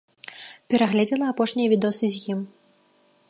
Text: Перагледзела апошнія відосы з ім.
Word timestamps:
Перагледзела 0.73 1.25
апошнія 1.35 1.67
відосы 1.73 2.05
з 2.13 2.25
ім. 2.33 2.39